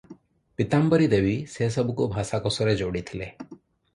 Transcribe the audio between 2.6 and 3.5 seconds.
ଯୋଡ଼ିଥିଲେ।